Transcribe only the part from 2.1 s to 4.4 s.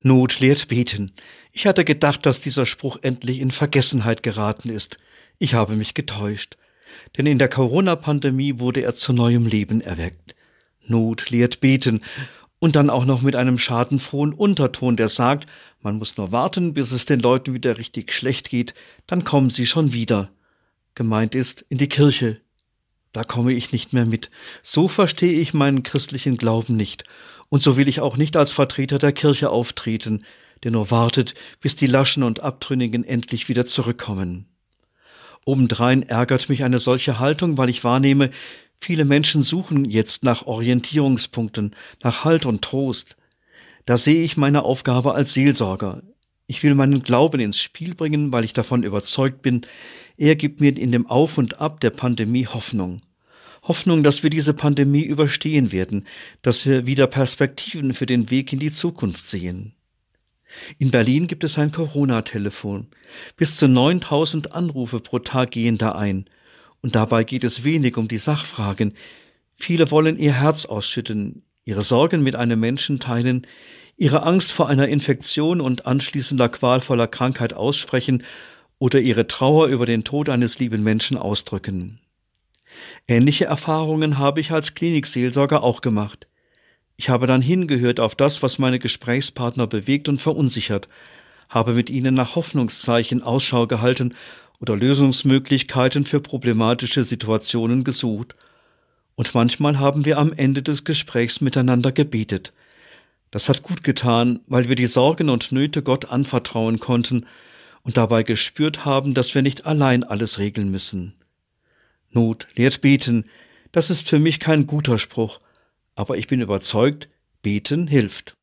dass dieser Spruch endlich in Vergessenheit